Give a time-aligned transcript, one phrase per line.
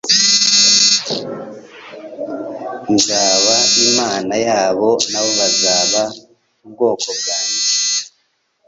[2.93, 3.55] Nzaba
[3.85, 6.01] Imana yabo na bo bazaba
[6.65, 7.61] ubwoko bwanjye.